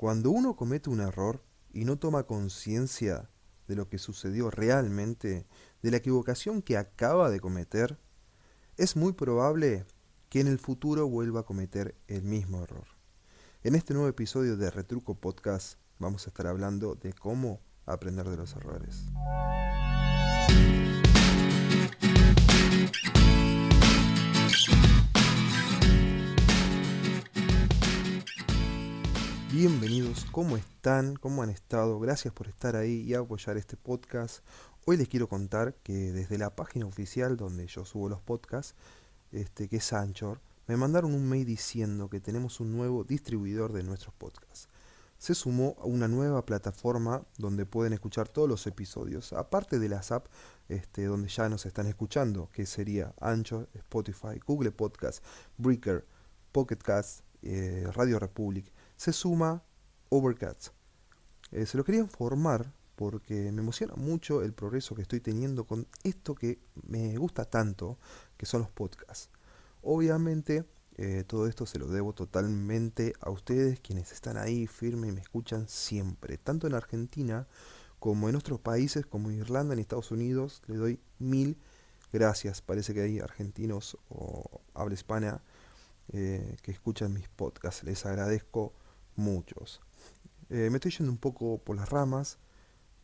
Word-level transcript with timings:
Cuando 0.00 0.30
uno 0.30 0.56
comete 0.56 0.88
un 0.88 1.02
error 1.02 1.44
y 1.74 1.84
no 1.84 1.98
toma 1.98 2.22
conciencia 2.22 3.28
de 3.68 3.76
lo 3.76 3.90
que 3.90 3.98
sucedió 3.98 4.50
realmente, 4.50 5.46
de 5.82 5.90
la 5.90 5.98
equivocación 5.98 6.62
que 6.62 6.78
acaba 6.78 7.28
de 7.28 7.38
cometer, 7.38 7.98
es 8.78 8.96
muy 8.96 9.12
probable 9.12 9.84
que 10.30 10.40
en 10.40 10.46
el 10.46 10.58
futuro 10.58 11.06
vuelva 11.06 11.40
a 11.40 11.44
cometer 11.44 11.96
el 12.06 12.22
mismo 12.22 12.62
error. 12.62 12.86
En 13.62 13.74
este 13.74 13.92
nuevo 13.92 14.08
episodio 14.08 14.56
de 14.56 14.70
Retruco 14.70 15.16
Podcast 15.16 15.78
vamos 15.98 16.26
a 16.26 16.30
estar 16.30 16.46
hablando 16.46 16.94
de 16.94 17.12
cómo 17.12 17.60
aprender 17.84 18.26
de 18.30 18.38
los 18.38 18.56
errores. 18.56 19.04
¿Cómo 30.32 30.56
están? 30.56 31.16
¿Cómo 31.16 31.42
han 31.42 31.50
estado? 31.50 31.98
Gracias 31.98 32.32
por 32.32 32.46
estar 32.46 32.76
ahí 32.76 33.02
y 33.02 33.14
apoyar 33.14 33.56
este 33.56 33.76
podcast. 33.76 34.44
Hoy 34.86 34.96
les 34.96 35.08
quiero 35.08 35.28
contar 35.28 35.74
que 35.82 36.12
desde 36.12 36.38
la 36.38 36.54
página 36.54 36.86
oficial 36.86 37.36
donde 37.36 37.66
yo 37.66 37.84
subo 37.84 38.08
los 38.08 38.20
podcasts, 38.20 38.74
este, 39.32 39.68
que 39.68 39.78
es 39.78 39.92
Anchor, 39.92 40.40
me 40.68 40.76
mandaron 40.76 41.14
un 41.14 41.28
mail 41.28 41.44
diciendo 41.44 42.08
que 42.08 42.20
tenemos 42.20 42.60
un 42.60 42.76
nuevo 42.76 43.02
distribuidor 43.02 43.72
de 43.72 43.82
nuestros 43.82 44.14
podcasts. 44.14 44.68
Se 45.18 45.34
sumó 45.34 45.76
a 45.80 45.84
una 45.84 46.06
nueva 46.06 46.46
plataforma 46.46 47.22
donde 47.36 47.66
pueden 47.66 47.92
escuchar 47.92 48.28
todos 48.28 48.48
los 48.48 48.66
episodios, 48.66 49.32
aparte 49.32 49.78
de 49.78 49.88
las 49.88 50.12
apps 50.12 50.30
este, 50.68 51.04
donde 51.04 51.28
ya 51.28 51.48
nos 51.48 51.66
están 51.66 51.86
escuchando, 51.86 52.48
que 52.52 52.66
sería 52.66 53.14
Anchor, 53.20 53.68
Spotify, 53.74 54.38
Google 54.46 54.70
Podcasts, 54.70 55.22
Breaker, 55.58 56.06
Pocket 56.52 56.78
Cast, 56.78 57.22
eh, 57.42 57.86
Radio 57.94 58.18
Republic 58.18 58.70
se 58.96 59.14
suma 59.14 59.62
Overcast. 60.10 60.68
Eh, 61.52 61.66
se 61.66 61.76
lo 61.76 61.84
quería 61.84 62.00
informar 62.00 62.72
porque 62.96 63.50
me 63.50 63.62
emociona 63.62 63.94
mucho 63.94 64.42
el 64.42 64.52
progreso 64.52 64.94
que 64.94 65.02
estoy 65.02 65.20
teniendo 65.20 65.64
con 65.64 65.86
esto 66.04 66.34
que 66.34 66.58
me 66.86 67.16
gusta 67.16 67.46
tanto, 67.46 67.98
que 68.36 68.44
son 68.44 68.60
los 68.60 68.70
podcasts. 68.70 69.30
Obviamente, 69.82 70.66
eh, 70.96 71.24
todo 71.26 71.46
esto 71.46 71.64
se 71.64 71.78
lo 71.78 71.86
debo 71.86 72.12
totalmente 72.12 73.14
a 73.20 73.30
ustedes, 73.30 73.80
quienes 73.80 74.12
están 74.12 74.36
ahí 74.36 74.66
firmes 74.66 75.10
y 75.10 75.14
me 75.14 75.22
escuchan 75.22 75.66
siempre, 75.66 76.36
tanto 76.36 76.66
en 76.66 76.74
Argentina 76.74 77.46
como 77.98 78.28
en 78.28 78.36
otros 78.36 78.60
países 78.60 79.06
como 79.06 79.30
Irlanda, 79.30 79.74
en 79.74 79.80
Estados 79.80 80.10
Unidos. 80.10 80.62
Le 80.66 80.76
doy 80.76 81.00
mil 81.18 81.56
gracias. 82.12 82.60
Parece 82.62 82.94
que 82.94 83.02
hay 83.02 83.20
argentinos 83.20 83.96
o 84.08 84.60
habla 84.74 84.94
hispana 84.94 85.42
eh, 86.12 86.56
que 86.62 86.72
escuchan 86.72 87.12
mis 87.12 87.28
podcasts. 87.28 87.84
Les 87.84 88.04
agradezco 88.06 88.72
muchos. 89.16 89.80
Eh, 90.50 90.68
me 90.68 90.78
estoy 90.78 90.90
yendo 90.90 91.12
un 91.12 91.18
poco 91.18 91.58
por 91.58 91.76
las 91.76 91.88
ramas, 91.88 92.38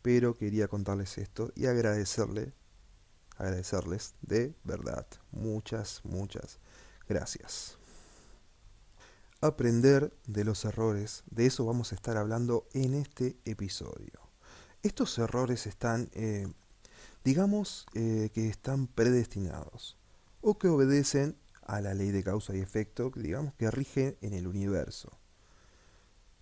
pero 0.02 0.36
quería 0.36 0.66
contarles 0.66 1.16
esto 1.16 1.52
y 1.54 1.66
agradecerle, 1.66 2.52
agradecerles 3.36 4.16
de 4.20 4.52
verdad. 4.64 5.06
Muchas, 5.30 6.00
muchas 6.04 6.58
gracias. 7.08 7.78
Aprender 9.40 10.12
de 10.26 10.44
los 10.44 10.64
errores, 10.64 11.22
de 11.30 11.46
eso 11.46 11.64
vamos 11.64 11.92
a 11.92 11.94
estar 11.94 12.16
hablando 12.16 12.66
en 12.72 12.94
este 12.94 13.36
episodio. 13.44 14.20
Estos 14.82 15.16
errores 15.18 15.68
están, 15.68 16.10
eh, 16.14 16.52
digamos 17.22 17.86
eh, 17.94 18.30
que 18.34 18.48
están 18.48 18.88
predestinados 18.88 19.96
o 20.40 20.58
que 20.58 20.66
obedecen 20.66 21.36
a 21.62 21.80
la 21.80 21.94
ley 21.94 22.10
de 22.10 22.24
causa 22.24 22.56
y 22.56 22.60
efecto, 22.60 23.12
digamos 23.14 23.54
que 23.54 23.70
rige 23.70 24.18
en 24.20 24.34
el 24.34 24.48
universo. 24.48 25.16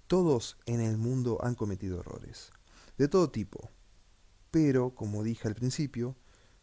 Todos 0.07 0.59
en 0.67 0.81
el 0.81 0.99
mundo 0.99 1.39
han 1.43 1.55
cometido 1.55 2.01
errores, 2.01 2.53
de 2.99 3.09
todo 3.09 3.31
tipo. 3.31 3.71
Pero, 4.51 4.95
como 4.95 5.23
dije 5.23 5.49
al 5.49 5.55
principio, 5.55 6.15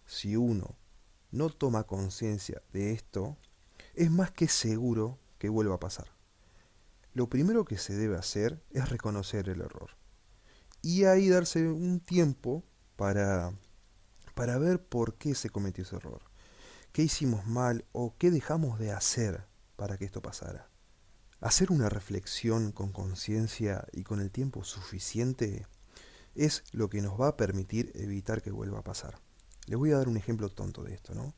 si 0.06 0.36
uno 0.36 0.75
no 1.31 1.50
toma 1.50 1.83
conciencia 1.83 2.61
de 2.71 2.92
esto, 2.92 3.38
es 3.95 4.11
más 4.11 4.32
que 4.32 4.48
seguro 4.48 5.17
que 5.39 5.49
vuelva 5.49 5.76
a 5.76 5.80
pasar. 5.80 6.08
Lo 7.14 7.30
primero 7.30 7.65
que 7.65 7.77
se 7.77 7.95
debe 7.95 8.15
hacer 8.15 8.64
es 8.70 8.89
reconocer 8.89 9.49
el 9.49 9.61
error. 9.61 9.92
Y 10.82 11.05
ahí 11.05 11.27
darse 11.27 11.67
un 11.67 11.99
tiempo 11.99 12.64
para, 12.95 13.54
para 14.36 14.58
ver 14.58 14.83
por 14.83 15.15
qué 15.15 15.36
se 15.36 15.49
cometió 15.49 15.83
ese 15.83 15.95
error. 15.95 16.21
¿Qué 16.92 17.04
hicimos 17.04 17.45
mal 17.48 17.86
o 17.92 18.15
qué 18.17 18.32
dejamos 18.32 18.80
de 18.80 18.92
hacer 18.92 19.45
para 19.76 19.98
que 19.98 20.05
esto 20.05 20.21
pasara? 20.21 20.70
Hacer 21.41 21.71
una 21.71 21.89
reflexión 21.89 22.71
con 22.71 22.91
conciencia 22.91 23.87
y 23.93 24.03
con 24.03 24.21
el 24.21 24.29
tiempo 24.29 24.63
suficiente 24.63 25.65
es 26.35 26.63
lo 26.71 26.87
que 26.87 27.02
nos 27.02 27.19
va 27.19 27.29
a 27.29 27.35
permitir 27.35 27.91
evitar 27.95 28.43
que 28.43 28.52
vuelva 28.52 28.77
a 28.77 28.83
pasar. 28.83 29.17
Les 29.65 29.79
voy 29.79 29.91
a 29.91 29.97
dar 29.97 30.07
un 30.07 30.17
ejemplo 30.17 30.49
tonto 30.49 30.83
de 30.83 30.93
esto, 30.93 31.15
¿no? 31.15 31.33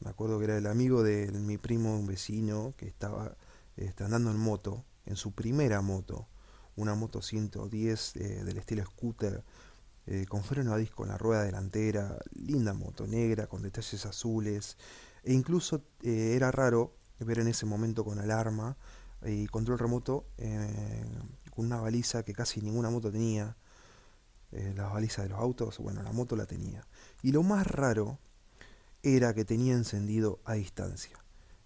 Me 0.00 0.10
acuerdo 0.10 0.38
que 0.38 0.44
era 0.44 0.58
el 0.58 0.66
amigo 0.66 1.02
de 1.02 1.32
mi 1.32 1.56
primo, 1.56 1.98
un 1.98 2.06
vecino, 2.06 2.74
que 2.76 2.86
estaba 2.86 3.34
este, 3.76 4.04
andando 4.04 4.30
en 4.30 4.36
moto, 4.36 4.84
en 5.06 5.16
su 5.16 5.32
primera 5.32 5.80
moto, 5.80 6.28
una 6.76 6.94
moto 6.94 7.22
110 7.22 8.16
eh, 8.16 8.44
del 8.44 8.58
estilo 8.58 8.84
scooter, 8.84 9.42
eh, 10.04 10.26
con 10.28 10.44
freno 10.44 10.74
a 10.74 10.76
disco 10.76 11.04
en 11.04 11.12
la 11.12 11.18
rueda 11.18 11.44
delantera, 11.44 12.18
linda 12.34 12.74
moto 12.74 13.06
negra, 13.06 13.46
con 13.46 13.62
detalles 13.62 14.04
azules, 14.04 14.76
e 15.24 15.32
incluso 15.32 15.82
eh, 16.02 16.34
era 16.36 16.50
raro 16.50 16.94
ver 17.20 17.38
en 17.38 17.48
ese 17.48 17.64
momento 17.64 18.04
con 18.04 18.18
alarma 18.18 18.76
y 19.24 19.46
control 19.46 19.78
remoto 19.78 20.26
eh, 20.38 21.04
con 21.54 21.66
una 21.66 21.80
baliza 21.80 22.22
que 22.22 22.32
casi 22.32 22.60
ninguna 22.60 22.90
moto 22.90 23.10
tenía. 23.10 23.56
Eh, 24.52 24.74
las 24.74 25.16
de 25.16 25.28
los 25.28 25.38
autos, 25.38 25.78
bueno, 25.78 26.02
la 26.02 26.12
moto 26.12 26.34
la 26.34 26.46
tenía. 26.46 26.86
Y 27.22 27.30
lo 27.32 27.42
más 27.42 27.66
raro 27.66 28.18
era 29.02 29.32
que 29.32 29.44
tenía 29.44 29.74
encendido 29.74 30.40
a 30.44 30.54
distancia. 30.54 31.18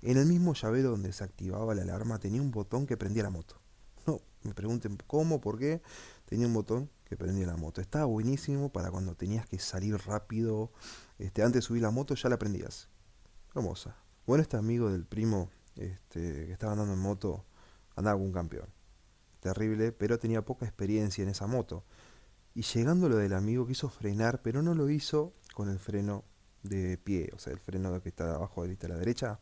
En 0.02 0.18
el 0.18 0.26
mismo 0.26 0.52
llavero 0.52 0.90
donde 0.90 1.12
se 1.12 1.24
activaba 1.24 1.74
la 1.74 1.82
alarma 1.82 2.18
tenía 2.18 2.42
un 2.42 2.50
botón 2.50 2.86
que 2.86 2.96
prendía 2.96 3.22
la 3.22 3.30
moto. 3.30 3.60
No, 4.06 4.20
me 4.42 4.52
pregunten 4.52 4.98
cómo, 5.06 5.40
por 5.40 5.58
qué, 5.58 5.80
tenía 6.26 6.46
un 6.46 6.52
botón 6.52 6.90
que 7.06 7.16
prendía 7.16 7.46
la 7.46 7.56
moto. 7.56 7.80
Estaba 7.80 8.04
buenísimo 8.04 8.70
para 8.70 8.90
cuando 8.90 9.14
tenías 9.14 9.46
que 9.46 9.58
salir 9.58 9.96
rápido. 9.96 10.70
Este, 11.18 11.42
antes 11.42 11.62
de 11.62 11.62
subir 11.62 11.80
la 11.80 11.90
moto 11.90 12.14
ya 12.14 12.28
la 12.28 12.38
prendías. 12.38 12.90
Hermosa. 13.54 13.96
Bueno, 14.26 14.42
este 14.42 14.58
amigo 14.58 14.90
del 14.90 15.06
primo 15.06 15.48
este, 15.76 16.46
que 16.46 16.52
estaba 16.52 16.72
andando 16.72 16.94
en 16.94 17.00
moto, 17.00 17.44
andaba 17.96 18.16
con 18.16 18.26
un 18.26 18.32
campeón. 18.32 18.68
Terrible, 19.40 19.92
pero 19.92 20.18
tenía 20.18 20.44
poca 20.44 20.64
experiencia 20.64 21.22
en 21.22 21.28
esa 21.28 21.46
moto. 21.46 21.84
Y 22.54 22.62
llegando 22.62 23.08
lo 23.08 23.16
del 23.16 23.34
amigo 23.34 23.66
quiso 23.66 23.88
frenar, 23.88 24.40
pero 24.42 24.62
no 24.62 24.74
lo 24.74 24.88
hizo 24.88 25.34
con 25.54 25.68
el 25.68 25.78
freno 25.78 26.24
de 26.62 26.96
pie, 26.98 27.30
o 27.34 27.38
sea, 27.38 27.52
el 27.52 27.58
freno 27.58 28.00
que 28.02 28.08
está 28.08 28.34
abajo 28.34 28.66
de 28.66 28.88
la 28.88 28.96
derecha, 28.96 29.38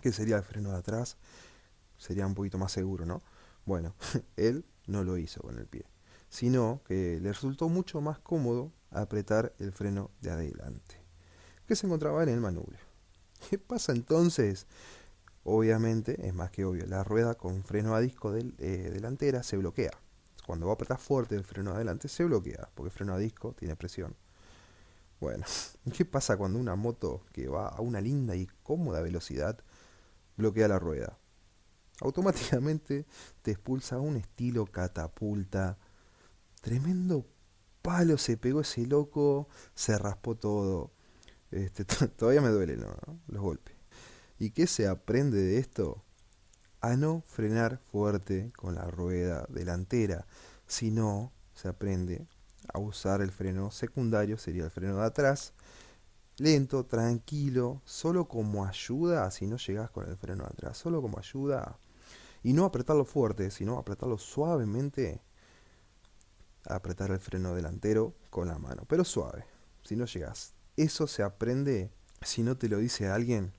que 0.00 0.12
sería 0.12 0.36
el 0.36 0.42
freno 0.42 0.70
de 0.70 0.76
atrás, 0.76 1.16
sería 1.96 2.26
un 2.26 2.34
poquito 2.34 2.58
más 2.58 2.72
seguro, 2.72 3.06
¿no? 3.06 3.22
Bueno, 3.64 3.94
él 4.36 4.64
no 4.86 5.02
lo 5.02 5.18
hizo 5.18 5.40
con 5.40 5.58
el 5.58 5.66
pie, 5.66 5.86
sino 6.28 6.82
que 6.86 7.18
le 7.20 7.32
resultó 7.32 7.68
mucho 7.68 8.00
más 8.00 8.18
cómodo 8.18 8.72
apretar 8.90 9.54
el 9.58 9.72
freno 9.72 10.10
de 10.20 10.30
adelante, 10.30 11.00
que 11.66 11.74
se 11.74 11.86
encontraba 11.86 12.22
en 12.22 12.28
el 12.28 12.40
manubrio. 12.40 12.80
¿Qué 13.50 13.58
pasa 13.58 13.92
entonces? 13.92 14.66
Obviamente, 15.48 16.26
es 16.26 16.34
más 16.34 16.50
que 16.50 16.64
obvio, 16.64 16.86
la 16.86 17.04
rueda 17.04 17.36
con 17.36 17.62
freno 17.62 17.94
a 17.94 18.00
disco 18.00 18.32
del, 18.32 18.56
eh, 18.58 18.90
delantera 18.92 19.44
se 19.44 19.56
bloquea. 19.56 19.92
Cuando 20.44 20.66
va 20.66 20.72
a 20.72 20.74
apretar 20.74 20.98
fuerte 20.98 21.36
el 21.36 21.44
freno 21.44 21.70
adelante 21.70 22.08
se 22.08 22.24
bloquea, 22.24 22.68
porque 22.74 22.90
freno 22.90 23.14
a 23.14 23.18
disco 23.18 23.52
tiene 23.52 23.76
presión. 23.76 24.16
Bueno, 25.20 25.44
¿qué 25.96 26.04
pasa 26.04 26.36
cuando 26.36 26.58
una 26.58 26.74
moto 26.74 27.22
que 27.32 27.46
va 27.46 27.68
a 27.68 27.80
una 27.80 28.00
linda 28.00 28.34
y 28.34 28.48
cómoda 28.64 29.02
velocidad 29.02 29.60
bloquea 30.36 30.66
la 30.66 30.80
rueda? 30.80 31.16
Automáticamente 32.00 33.06
te 33.42 33.52
expulsa 33.52 34.00
un 34.00 34.16
estilo 34.16 34.66
catapulta. 34.66 35.78
Tremendo 36.60 37.24
palo 37.82 38.18
se 38.18 38.36
pegó 38.36 38.62
ese 38.62 38.84
loco, 38.84 39.48
se 39.76 39.96
raspó 39.96 40.34
todo. 40.34 40.90
Este, 41.52 41.84
todavía 42.16 42.40
me 42.40 42.48
duele 42.48 42.76
¿no? 42.76 42.96
los 43.28 43.40
golpes. 43.40 43.75
¿Y 44.38 44.50
qué 44.50 44.66
se 44.66 44.86
aprende 44.86 45.38
de 45.38 45.58
esto? 45.58 46.02
A 46.82 46.96
no 46.96 47.22
frenar 47.26 47.80
fuerte 47.90 48.52
con 48.54 48.74
la 48.74 48.84
rueda 48.84 49.46
delantera, 49.48 50.26
sino 50.66 51.32
se 51.54 51.68
aprende 51.68 52.26
a 52.72 52.78
usar 52.78 53.22
el 53.22 53.30
freno 53.30 53.70
secundario, 53.70 54.36
sería 54.36 54.64
el 54.64 54.70
freno 54.70 54.96
de 54.98 55.06
atrás, 55.06 55.54
lento, 56.36 56.84
tranquilo, 56.84 57.80
solo 57.86 58.28
como 58.28 58.66
ayuda, 58.66 59.30
si 59.30 59.46
no 59.46 59.56
llegas 59.56 59.90
con 59.90 60.06
el 60.06 60.18
freno 60.18 60.44
de 60.44 60.50
atrás, 60.50 60.76
solo 60.76 61.00
como 61.00 61.18
ayuda, 61.18 61.78
y 62.42 62.52
no 62.52 62.66
apretarlo 62.66 63.06
fuerte, 63.06 63.50
sino 63.50 63.78
apretarlo 63.78 64.18
suavemente, 64.18 65.22
apretar 66.68 67.10
el 67.10 67.20
freno 67.20 67.54
delantero 67.54 68.14
con 68.28 68.48
la 68.48 68.58
mano, 68.58 68.84
pero 68.86 69.02
suave, 69.02 69.46
si 69.82 69.96
no 69.96 70.04
llegas. 70.04 70.52
Eso 70.76 71.06
se 71.06 71.22
aprende 71.22 71.90
si 72.20 72.42
no 72.42 72.58
te 72.58 72.68
lo 72.68 72.78
dice 72.78 73.08
alguien 73.08 73.54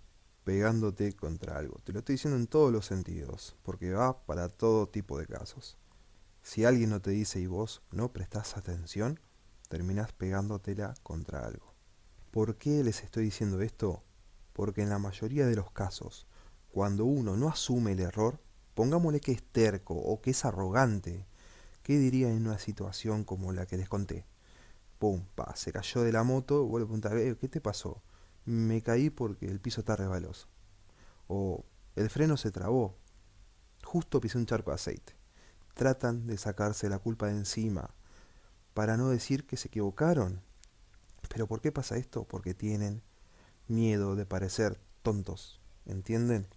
pegándote 0.48 1.12
contra 1.12 1.58
algo. 1.58 1.78
Te 1.84 1.92
lo 1.92 2.00
estoy 2.00 2.14
diciendo 2.14 2.40
en 2.40 2.48
todos 2.48 2.72
los 2.72 2.86
sentidos, 2.86 3.58
porque 3.64 3.92
va 3.92 4.26
para 4.26 4.48
todo 4.48 4.88
tipo 4.88 5.20
de 5.20 5.28
casos. 5.28 5.76
Si 6.42 6.64
alguien 6.64 6.90
no 6.90 7.02
te 7.02 7.12
dice 7.12 7.42
y 7.42 7.48
vos 7.48 7.82
no 7.92 8.14
prestás 8.14 8.56
atención, 8.56 9.20
terminás 9.68 10.14
pegándotela 10.14 10.94
contra 11.04 11.46
algo. 11.46 11.74
¿Por 12.32 12.56
qué 12.56 12.82
les 12.82 13.04
estoy 13.04 13.26
diciendo 13.26 13.60
esto? 13.60 14.04
Porque 14.54 14.82
en 14.82 14.90
la 14.90 15.00
mayoría 15.00 15.46
de 15.46 15.58
los 15.58 15.70
casos, 15.72 16.28
cuando 16.72 17.04
uno 17.04 17.36
no 17.36 17.50
asume 17.50 17.92
el 17.92 18.00
error, 18.00 18.40
pongámosle 18.74 19.20
que 19.20 19.34
es 19.34 19.44
terco 19.44 19.96
o 19.96 20.22
que 20.22 20.30
es 20.32 20.46
arrogante, 20.46 21.26
¿qué 21.84 22.00
diría 22.00 22.30
en 22.30 22.48
una 22.48 22.58
situación 22.58 23.26
como 23.26 23.52
la 23.52 23.66
que 23.66 23.76
les 23.76 23.90
conté? 23.90 24.26
Pum, 24.98 25.26
pa, 25.36 25.58
se 25.58 25.74
cayó 25.74 26.04
de 26.04 26.14
la 26.14 26.24
moto, 26.24 26.64
vuelve 26.64 26.86
a 26.86 26.88
preguntar, 26.88 27.18
eh, 27.18 27.36
¿qué 27.38 27.50
te 27.50 27.60
pasó? 27.60 28.02
Me 28.48 28.82
caí 28.82 29.12
porque 29.12 29.46
el 29.46 29.60
piso 29.60 29.82
está 29.82 29.96
resbaloso. 29.96 30.48
O 31.28 31.64
el 31.96 32.10
freno 32.10 32.36
se 32.36 32.50
trabó. 32.50 32.98
Justo 33.84 34.20
pisé 34.20 34.40
un 34.40 34.48
charco 34.48 34.72
de 34.72 34.76
aceite 34.76 35.18
tratan 35.78 36.26
de 36.26 36.38
sacarse 36.38 36.90
la 36.90 37.00
culpa 37.00 37.28
de 37.28 37.34
encima 37.34 37.92
para 38.74 38.98
no 38.98 39.10
decir 39.10 39.46
que 39.46 39.58
se 39.58 39.70
equivocaron. 39.70 40.42
Pero 41.30 41.48
¿por 41.48 41.62
qué 41.62 41.72
pasa 41.72 41.98
esto? 41.98 42.26
Porque 42.26 42.54
tienen 42.54 43.04
miedo 43.68 44.16
de 44.16 44.26
parecer 44.26 44.80
tontos, 45.04 45.62
¿entienden? 45.86 46.48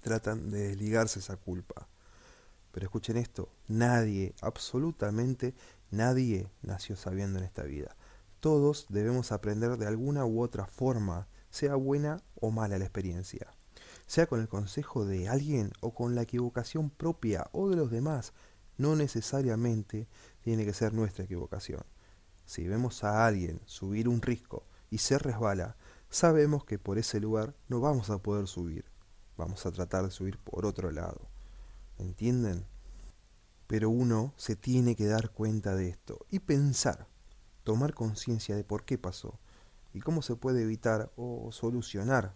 Tratan 0.00 0.50
de 0.50 0.68
desligarse 0.68 1.18
esa 1.18 1.36
culpa. 1.36 1.88
Pero 2.72 2.86
escuchen 2.86 3.16
esto, 3.16 3.50
nadie, 3.66 4.34
absolutamente 4.40 5.54
nadie 5.90 6.48
nació 6.62 6.96
sabiendo 6.96 7.38
en 7.38 7.44
esta 7.44 7.64
vida. 7.64 7.96
Todos 8.40 8.86
debemos 8.88 9.32
aprender 9.32 9.76
de 9.76 9.86
alguna 9.86 10.24
u 10.24 10.42
otra 10.42 10.66
forma, 10.66 11.28
sea 11.50 11.74
buena 11.74 12.22
o 12.40 12.50
mala 12.50 12.78
la 12.78 12.84
experiencia 12.84 13.48
sea 14.08 14.26
con 14.26 14.40
el 14.40 14.48
consejo 14.48 15.04
de 15.04 15.28
alguien 15.28 15.70
o 15.80 15.94
con 15.94 16.14
la 16.14 16.22
equivocación 16.22 16.88
propia 16.88 17.46
o 17.52 17.68
de 17.68 17.76
los 17.76 17.90
demás, 17.90 18.32
no 18.78 18.96
necesariamente 18.96 20.08
tiene 20.40 20.64
que 20.64 20.72
ser 20.72 20.94
nuestra 20.94 21.24
equivocación. 21.24 21.82
Si 22.46 22.66
vemos 22.66 23.04
a 23.04 23.26
alguien 23.26 23.60
subir 23.66 24.08
un 24.08 24.22
risco 24.22 24.64
y 24.90 24.98
se 24.98 25.18
resbala, 25.18 25.76
sabemos 26.08 26.64
que 26.64 26.78
por 26.78 26.96
ese 26.96 27.20
lugar 27.20 27.54
no 27.68 27.80
vamos 27.80 28.08
a 28.08 28.18
poder 28.18 28.46
subir. 28.46 28.86
Vamos 29.36 29.66
a 29.66 29.72
tratar 29.72 30.06
de 30.06 30.10
subir 30.10 30.38
por 30.38 30.64
otro 30.64 30.90
lado. 30.90 31.28
¿Entienden? 31.98 32.64
Pero 33.66 33.90
uno 33.90 34.32
se 34.38 34.56
tiene 34.56 34.96
que 34.96 35.06
dar 35.06 35.30
cuenta 35.30 35.76
de 35.76 35.90
esto 35.90 36.24
y 36.30 36.38
pensar, 36.38 37.06
tomar 37.68 37.94
conciencia 37.94 38.56
de 38.56 38.64
por 38.64 38.84
qué 38.84 38.98
pasó 38.98 39.38
y 39.94 40.00
cómo 40.00 40.22
se 40.22 40.36
puede 40.36 40.62
evitar 40.62 41.12
o 41.16 41.50
solucionar 41.52 42.34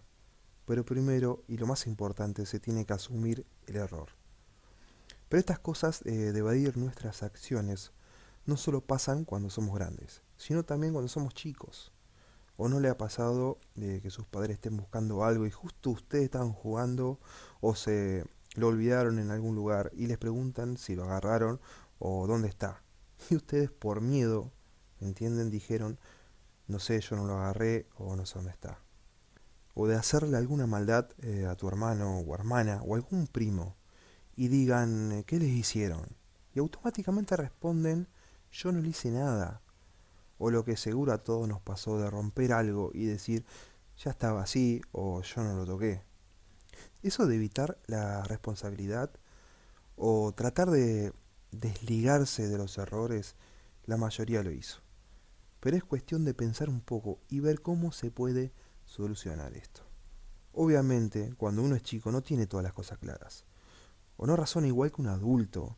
pero 0.65 0.85
primero, 0.85 1.43
y 1.47 1.57
lo 1.57 1.67
más 1.67 1.87
importante, 1.87 2.45
se 2.45 2.59
tiene 2.59 2.85
que 2.85 2.93
asumir 2.93 3.45
el 3.67 3.75
error. 3.75 4.09
Pero 5.27 5.39
estas 5.39 5.59
cosas 5.59 6.01
eh, 6.05 6.31
de 6.31 6.39
evadir 6.39 6.77
nuestras 6.77 7.23
acciones 7.23 7.91
no 8.45 8.55
solo 8.55 8.81
pasan 8.81 9.25
cuando 9.25 9.49
somos 9.49 9.75
grandes, 9.75 10.21
sino 10.37 10.63
también 10.63 10.93
cuando 10.93 11.09
somos 11.09 11.33
chicos. 11.33 11.91
¿O 12.55 12.69
no 12.69 12.79
le 12.79 12.87
ha 12.87 12.97
pasado 12.97 13.57
eh, 13.75 13.99
que 14.01 14.11
sus 14.11 14.27
padres 14.27 14.55
estén 14.55 14.77
buscando 14.77 15.23
algo 15.23 15.47
y 15.47 15.51
justo 15.51 15.89
ustedes 15.89 16.25
estaban 16.25 16.53
jugando 16.53 17.19
o 17.61 17.73
se 17.75 18.25
lo 18.55 18.67
olvidaron 18.67 19.17
en 19.17 19.31
algún 19.31 19.55
lugar 19.55 19.91
y 19.95 20.05
les 20.05 20.19
preguntan 20.19 20.77
si 20.77 20.95
lo 20.95 21.03
agarraron 21.03 21.59
o 21.99 22.27
dónde 22.27 22.47
está? 22.47 22.83
Y 23.29 23.35
ustedes 23.35 23.71
por 23.71 24.01
miedo, 24.01 24.51
¿entienden? 25.01 25.49
Dijeron, 25.49 25.99
no 26.67 26.79
sé, 26.79 26.99
yo 27.01 27.15
no 27.15 27.25
lo 27.25 27.37
agarré 27.37 27.87
o 27.97 28.15
no 28.15 28.25
sé 28.25 28.35
dónde 28.35 28.51
está 28.51 28.79
o 29.73 29.87
de 29.87 29.95
hacerle 29.95 30.37
alguna 30.37 30.67
maldad 30.67 31.09
eh, 31.21 31.45
a 31.47 31.55
tu 31.55 31.67
hermano 31.67 32.19
o 32.19 32.35
hermana 32.35 32.81
o 32.85 32.95
algún 32.95 33.27
primo 33.27 33.75
y 34.35 34.47
digan 34.47 35.11
eh, 35.11 35.23
¿qué 35.25 35.39
les 35.39 35.49
hicieron? 35.49 36.05
Y 36.53 36.59
automáticamente 36.59 37.35
responden 37.35 38.07
yo 38.51 38.71
no 38.71 38.81
le 38.81 38.89
hice 38.89 39.09
nada. 39.09 39.61
O 40.37 40.51
lo 40.51 40.63
que 40.63 40.77
seguro 40.77 41.13
a 41.13 41.23
todos 41.23 41.47
nos 41.47 41.61
pasó 41.61 41.97
de 41.97 42.09
romper 42.09 42.53
algo 42.53 42.91
y 42.93 43.05
decir 43.05 43.45
ya 43.97 44.11
estaba 44.11 44.43
así 44.43 44.81
o 44.91 45.21
yo 45.21 45.43
no 45.43 45.55
lo 45.55 45.65
toqué. 45.65 46.03
Eso 47.01 47.25
de 47.25 47.35
evitar 47.35 47.79
la 47.87 48.23
responsabilidad 48.23 49.09
o 49.95 50.33
tratar 50.33 50.69
de 50.69 51.13
desligarse 51.51 52.47
de 52.47 52.57
los 52.57 52.77
errores, 52.77 53.35
la 53.85 53.97
mayoría 53.97 54.43
lo 54.43 54.51
hizo. 54.51 54.81
Pero 55.59 55.77
es 55.77 55.83
cuestión 55.83 56.25
de 56.25 56.33
pensar 56.33 56.69
un 56.69 56.81
poco 56.81 57.19
y 57.29 57.39
ver 57.39 57.61
cómo 57.61 57.91
se 57.91 58.11
puede 58.11 58.53
solucionar 58.85 59.53
esto. 59.53 59.83
Obviamente, 60.53 61.33
cuando 61.37 61.63
uno 61.63 61.75
es 61.75 61.83
chico 61.83 62.11
no 62.11 62.21
tiene 62.21 62.47
todas 62.47 62.63
las 62.63 62.73
cosas 62.73 62.99
claras, 62.99 63.45
o 64.17 64.27
no 64.27 64.35
razona 64.35 64.67
igual 64.67 64.91
que 64.91 65.01
un 65.01 65.07
adulto. 65.07 65.77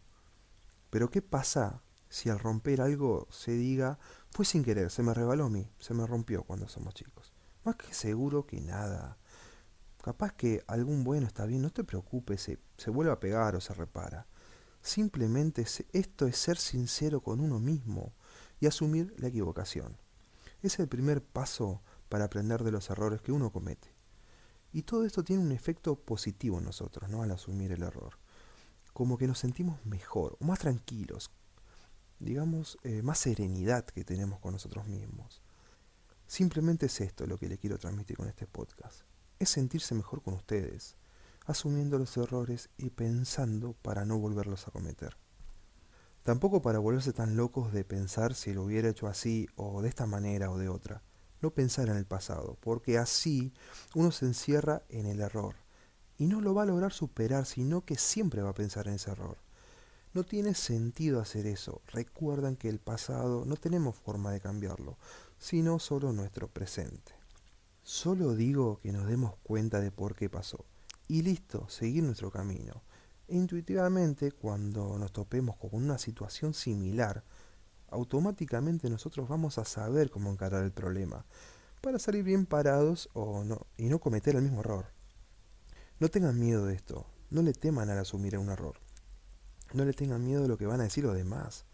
Pero 0.89 1.09
¿qué 1.09 1.21
pasa 1.21 1.81
si 2.09 2.29
al 2.29 2.39
romper 2.39 2.81
algo 2.81 3.27
se 3.31 3.51
diga, 3.51 3.99
fue 4.31 4.45
sin 4.45 4.63
querer, 4.63 4.91
se 4.91 5.03
me 5.03 5.13
rebaló 5.13 5.45
a 5.45 5.49
mí, 5.49 5.69
se 5.79 5.93
me 5.93 6.05
rompió 6.05 6.43
cuando 6.43 6.67
somos 6.67 6.93
chicos? 6.93 7.33
Más 7.63 7.75
que 7.77 7.93
seguro 7.93 8.45
que 8.45 8.59
nada. 8.59 9.17
Capaz 10.03 10.33
que 10.33 10.63
algún 10.67 11.03
bueno 11.03 11.25
está 11.25 11.45
bien, 11.45 11.61
no 11.61 11.71
te 11.71 11.83
preocupes, 11.83 12.41
se, 12.41 12.59
se 12.77 12.91
vuelve 12.91 13.11
a 13.11 13.19
pegar 13.19 13.55
o 13.55 13.61
se 13.61 13.73
repara. 13.73 14.27
Simplemente 14.85 15.65
esto 15.93 16.27
es 16.27 16.37
ser 16.37 16.57
sincero 16.57 17.19
con 17.19 17.39
uno 17.39 17.59
mismo 17.59 18.13
y 18.59 18.67
asumir 18.67 19.15
la 19.17 19.29
equivocación. 19.29 19.97
Es 20.61 20.77
el 20.77 20.87
primer 20.87 21.23
paso 21.23 21.81
para 22.07 22.25
aprender 22.25 22.63
de 22.63 22.71
los 22.71 22.91
errores 22.91 23.19
que 23.23 23.31
uno 23.31 23.51
comete. 23.51 23.87
Y 24.71 24.83
todo 24.83 25.03
esto 25.03 25.23
tiene 25.23 25.41
un 25.41 25.51
efecto 25.51 25.95
positivo 25.95 26.59
en 26.59 26.65
nosotros, 26.65 27.09
¿no? 27.09 27.23
Al 27.23 27.31
asumir 27.31 27.71
el 27.71 27.81
error. 27.81 28.19
Como 28.93 29.17
que 29.17 29.25
nos 29.25 29.39
sentimos 29.39 29.83
mejor, 29.87 30.37
más 30.39 30.59
tranquilos, 30.59 31.31
digamos, 32.19 32.77
eh, 32.83 33.01
más 33.01 33.17
serenidad 33.17 33.85
que 33.85 34.05
tenemos 34.05 34.39
con 34.39 34.53
nosotros 34.53 34.85
mismos. 34.85 35.41
Simplemente 36.27 36.85
es 36.85 37.01
esto 37.01 37.25
lo 37.25 37.39
que 37.39 37.49
le 37.49 37.57
quiero 37.57 37.79
transmitir 37.79 38.17
con 38.17 38.27
este 38.27 38.45
podcast. 38.45 39.01
Es 39.39 39.49
sentirse 39.49 39.95
mejor 39.95 40.21
con 40.21 40.35
ustedes, 40.35 40.95
asumiendo 41.45 41.97
los 41.97 42.15
errores 42.17 42.69
y 42.77 42.89
pensando 42.89 43.73
para 43.81 44.05
no 44.05 44.17
volverlos 44.17 44.67
a 44.67 44.71
cometer. 44.71 45.17
Tampoco 46.23 46.61
para 46.61 46.79
volverse 46.79 47.13
tan 47.13 47.35
locos 47.35 47.71
de 47.71 47.83
pensar 47.83 48.33
si 48.33 48.53
lo 48.53 48.63
hubiera 48.63 48.89
hecho 48.89 49.07
así 49.07 49.47
o 49.55 49.81
de 49.81 49.89
esta 49.89 50.05
manera 50.05 50.49
o 50.49 50.57
de 50.57 50.69
otra 50.69 51.01
no 51.45 51.51
pensar 51.51 51.89
en 51.89 51.97
el 51.97 52.05
pasado, 52.05 52.57
porque 52.59 52.97
así 52.97 53.53
uno 53.93 54.11
se 54.11 54.25
encierra 54.25 54.81
en 54.89 55.05
el 55.05 55.21
error 55.21 55.55
y 56.17 56.25
no 56.25 56.41
lo 56.41 56.55
va 56.55 56.63
a 56.63 56.65
lograr 56.65 56.91
superar, 56.91 57.45
sino 57.45 57.85
que 57.85 57.97
siempre 57.97 58.41
va 58.41 58.49
a 58.49 58.55
pensar 58.55 58.87
en 58.87 58.95
ese 58.95 59.11
error. 59.11 59.37
No 60.13 60.23
tiene 60.23 60.55
sentido 60.55 61.19
hacer 61.19 61.45
eso. 61.45 61.81
Recuerdan 61.87 62.55
que 62.55 62.69
el 62.69 62.79
pasado 62.79 63.43
no 63.45 63.57
tenemos 63.57 63.95
forma 63.97 64.31
de 64.31 64.39
cambiarlo, 64.39 64.97
sino 65.37 65.77
solo 65.77 66.13
nuestro 66.13 66.47
presente. 66.47 67.11
Solo 67.83 68.33
digo 68.33 68.79
que 68.81 68.93
nos 68.93 69.07
demos 69.07 69.35
cuenta 69.43 69.81
de 69.81 69.91
por 69.91 70.15
qué 70.15 70.29
pasó. 70.29 70.65
Y 71.07 71.21
listo, 71.21 71.69
seguir 71.69 72.03
nuestro 72.03 72.31
camino. 72.31 72.83
E 73.27 73.35
intuitivamente, 73.35 74.31
cuando 74.31 74.97
nos 74.97 75.11
topemos 75.11 75.55
con 75.57 75.69
una 75.73 75.97
situación 75.97 76.53
similar, 76.53 77.23
automáticamente 77.89 78.89
nosotros 78.89 79.27
vamos 79.27 79.57
a 79.57 79.65
saber 79.65 80.09
cómo 80.09 80.31
encarar 80.31 80.63
el 80.63 80.71
problema 80.71 81.25
para 81.81 81.99
salir 81.99 82.23
bien 82.23 82.47
parados 82.47 83.09
o 83.13 83.43
no 83.43 83.67
y 83.77 83.89
no 83.89 83.99
cometer 83.99 84.35
el 84.35 84.41
mismo 84.41 84.61
error. 84.61 84.87
No 85.99 86.09
tengan 86.09 86.39
miedo 86.39 86.65
de 86.65 86.73
esto, 86.73 87.05
no 87.29 87.41
le 87.43 87.53
teman 87.53 87.89
al 87.89 87.99
asumir 87.99 88.37
un 88.37 88.49
error. 88.49 88.79
No 89.73 89.85
le 89.85 89.93
tengan 89.93 90.23
miedo 90.23 90.41
de 90.41 90.47
lo 90.47 90.57
que 90.57 90.65
van 90.65 90.81
a 90.81 90.85
decir 90.85 91.03
los 91.03 91.15
demás, 91.15 91.65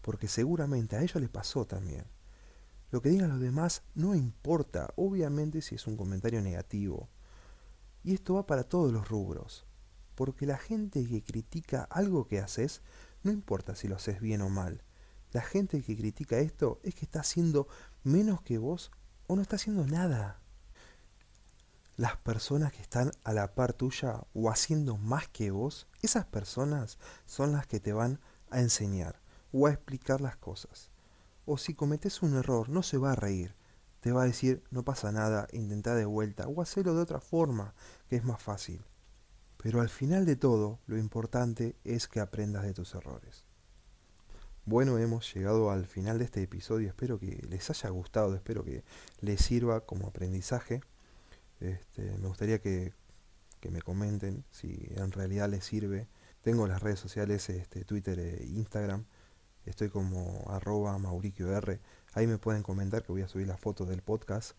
porque 0.00 0.28
seguramente 0.28 0.96
a 0.96 1.02
ellos 1.02 1.20
les 1.20 1.28
pasó 1.28 1.66
también. 1.66 2.04
Lo 2.90 3.02
que 3.02 3.10
digan 3.10 3.30
los 3.30 3.40
demás 3.40 3.82
no 3.94 4.14
importa, 4.14 4.92
obviamente 4.96 5.62
si 5.62 5.74
es 5.74 5.86
un 5.86 5.96
comentario 5.96 6.40
negativo. 6.40 7.08
Y 8.02 8.14
esto 8.14 8.34
va 8.34 8.46
para 8.46 8.64
todos 8.64 8.92
los 8.92 9.08
rubros, 9.08 9.66
porque 10.14 10.46
la 10.46 10.58
gente 10.58 11.06
que 11.06 11.22
critica 11.22 11.84
algo 11.90 12.26
que 12.26 12.40
haces, 12.40 12.82
no 13.22 13.30
importa 13.30 13.74
si 13.74 13.88
lo 13.88 13.96
haces 13.96 14.20
bien 14.20 14.40
o 14.40 14.48
mal, 14.48 14.82
la 15.32 15.42
gente 15.42 15.82
que 15.82 15.96
critica 15.96 16.38
esto 16.38 16.80
es 16.82 16.94
que 16.94 17.04
está 17.04 17.20
haciendo 17.20 17.68
menos 18.02 18.42
que 18.42 18.58
vos 18.58 18.90
o 19.26 19.36
no 19.36 19.42
está 19.42 19.56
haciendo 19.56 19.86
nada. 19.86 20.40
Las 21.96 22.16
personas 22.16 22.72
que 22.72 22.80
están 22.80 23.12
a 23.22 23.32
la 23.32 23.54
par 23.54 23.74
tuya 23.74 24.24
o 24.34 24.50
haciendo 24.50 24.96
más 24.96 25.28
que 25.28 25.50
vos, 25.50 25.86
esas 26.02 26.24
personas 26.24 26.98
son 27.26 27.52
las 27.52 27.66
que 27.66 27.78
te 27.78 27.92
van 27.92 28.18
a 28.50 28.60
enseñar 28.60 29.20
o 29.52 29.66
a 29.66 29.72
explicar 29.72 30.20
las 30.20 30.36
cosas. 30.36 30.90
O 31.46 31.58
si 31.58 31.74
cometes 31.74 32.22
un 32.22 32.36
error, 32.36 32.68
no 32.68 32.82
se 32.82 32.96
va 32.96 33.12
a 33.12 33.16
reír, 33.16 33.54
te 34.00 34.12
va 34.12 34.22
a 34.22 34.26
decir 34.26 34.62
no 34.70 34.84
pasa 34.84 35.12
nada, 35.12 35.46
intenta 35.52 35.94
de 35.94 36.04
vuelta 36.04 36.48
o 36.48 36.62
hacerlo 36.62 36.94
de 36.94 37.02
otra 37.02 37.20
forma, 37.20 37.74
que 38.08 38.16
es 38.16 38.24
más 38.24 38.42
fácil. 38.42 38.82
Pero 39.62 39.80
al 39.80 39.90
final 39.90 40.24
de 40.24 40.36
todo, 40.36 40.78
lo 40.86 40.96
importante 40.96 41.76
es 41.84 42.08
que 42.08 42.20
aprendas 42.20 42.62
de 42.64 42.72
tus 42.72 42.94
errores. 42.94 43.44
Bueno, 44.64 44.98
hemos 44.98 45.34
llegado 45.34 45.70
al 45.70 45.86
final 45.86 46.18
de 46.18 46.24
este 46.24 46.42
episodio. 46.42 46.88
Espero 46.88 47.18
que 47.18 47.44
les 47.48 47.68
haya 47.70 47.90
gustado, 47.90 48.34
espero 48.34 48.64
que 48.64 48.84
les 49.20 49.40
sirva 49.40 49.80
como 49.80 50.06
aprendizaje. 50.06 50.80
Este, 51.60 52.16
me 52.18 52.28
gustaría 52.28 52.60
que, 52.60 52.94
que 53.60 53.70
me 53.70 53.82
comenten 53.82 54.44
si 54.50 54.88
en 54.96 55.12
realidad 55.12 55.48
les 55.48 55.64
sirve 55.64 56.08
Tengo 56.42 56.66
las 56.66 56.82
redes 56.82 56.98
sociales, 57.00 57.50
este, 57.50 57.84
Twitter 57.84 58.18
e 58.18 58.46
Instagram. 58.46 59.04
Estoy 59.66 59.90
como 59.90 60.44
arroba 60.48 60.96
Mauricio 60.98 61.54
R. 61.54 61.80
Ahí 62.14 62.26
me 62.26 62.38
pueden 62.38 62.62
comentar 62.62 63.02
que 63.02 63.12
voy 63.12 63.22
a 63.22 63.28
subir 63.28 63.46
las 63.46 63.60
fotos 63.60 63.88
del 63.88 64.02
podcast. 64.02 64.52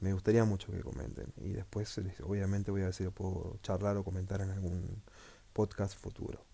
Me 0.00 0.12
gustaría 0.12 0.44
mucho 0.44 0.72
que 0.72 0.80
comenten. 0.80 1.32
Y 1.36 1.50
después, 1.50 1.96
obviamente, 2.22 2.70
voy 2.70 2.82
a 2.82 2.86
ver 2.86 2.94
si 2.94 3.04
lo 3.04 3.12
puedo 3.12 3.58
charlar 3.62 3.96
o 3.96 4.04
comentar 4.04 4.40
en 4.40 4.50
algún 4.50 5.02
podcast 5.52 5.96
futuro. 5.96 6.44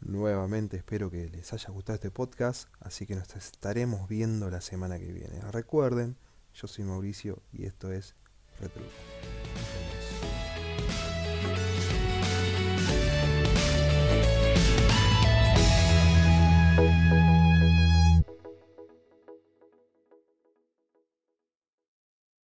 Nuevamente 0.00 0.76
espero 0.76 1.10
que 1.10 1.28
les 1.28 1.52
haya 1.52 1.70
gustado 1.70 1.96
este 1.96 2.10
podcast, 2.10 2.68
así 2.80 3.06
que 3.06 3.16
nos 3.16 3.34
estaremos 3.34 4.08
viendo 4.08 4.48
la 4.48 4.60
semana 4.60 4.98
que 4.98 5.12
viene. 5.12 5.40
Recuerden, 5.50 6.16
yo 6.54 6.68
soy 6.68 6.84
Mauricio 6.84 7.42
y 7.52 7.64
esto 7.64 7.90
es 7.92 8.14
Retruco. 8.60 8.90